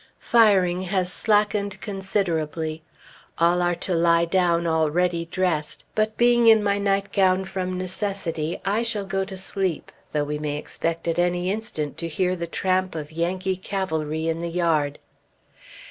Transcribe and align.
Firing 0.17 0.81
has 0.81 1.13
slackened 1.13 1.79
considerably. 1.79 2.81
All 3.37 3.61
are 3.61 3.75
to 3.85 3.93
lie 3.93 4.25
down 4.25 4.65
already 4.65 5.25
dressed; 5.25 5.83
but 5.93 6.17
being 6.17 6.47
in 6.47 6.63
my 6.63 6.79
nightgown 6.79 7.45
from 7.45 7.77
necessity, 7.77 8.59
I 8.65 8.81
shall 8.81 9.05
go 9.05 9.23
to 9.23 9.37
sleep, 9.37 9.91
though 10.11 10.23
we 10.23 10.39
may 10.39 10.57
expect 10.57 11.07
at 11.07 11.19
any 11.19 11.51
instant 11.51 11.99
to 11.99 12.07
hear 12.07 12.35
the 12.35 12.47
tramp 12.47 12.95
of 12.95 13.11
Yankee 13.11 13.57
cavalry 13.57 14.27
in 14.27 14.39
the 14.39 14.49
yard. 14.49 14.97